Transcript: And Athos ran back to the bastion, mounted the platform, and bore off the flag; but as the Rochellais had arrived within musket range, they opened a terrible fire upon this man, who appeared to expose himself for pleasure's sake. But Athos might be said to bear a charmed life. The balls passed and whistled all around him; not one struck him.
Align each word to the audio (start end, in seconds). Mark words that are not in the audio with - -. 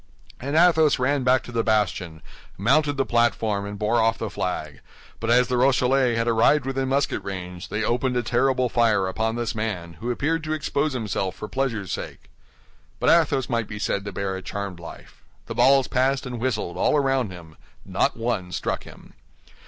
And 0.39 0.55
Athos 0.55 0.97
ran 0.97 1.23
back 1.23 1.43
to 1.43 1.51
the 1.51 1.63
bastion, 1.63 2.23
mounted 2.57 2.93
the 2.97 3.05
platform, 3.05 3.67
and 3.67 3.77
bore 3.77 3.99
off 4.01 4.17
the 4.17 4.31
flag; 4.31 4.79
but 5.19 5.29
as 5.29 5.47
the 5.47 5.57
Rochellais 5.57 6.15
had 6.15 6.27
arrived 6.27 6.65
within 6.65 6.89
musket 6.89 7.23
range, 7.23 7.69
they 7.69 7.83
opened 7.83 8.17
a 8.17 8.23
terrible 8.23 8.67
fire 8.67 9.07
upon 9.07 9.35
this 9.35 9.53
man, 9.53 9.93
who 9.99 10.09
appeared 10.09 10.43
to 10.45 10.53
expose 10.53 10.93
himself 10.93 11.35
for 11.35 11.47
pleasure's 11.47 11.91
sake. 11.91 12.31
But 12.99 13.11
Athos 13.11 13.47
might 13.47 13.67
be 13.67 13.77
said 13.77 14.03
to 14.05 14.11
bear 14.11 14.35
a 14.35 14.41
charmed 14.41 14.79
life. 14.79 15.21
The 15.45 15.53
balls 15.53 15.87
passed 15.87 16.25
and 16.25 16.39
whistled 16.39 16.77
all 16.77 16.97
around 16.97 17.29
him; 17.31 17.55
not 17.85 18.17
one 18.17 18.51
struck 18.51 18.85
him. 18.85 19.13